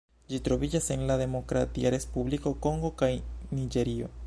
[0.31, 3.13] Ĝi troviĝas en la Demokratia Respubliko Kongo kaj
[3.59, 4.13] Niĝerio.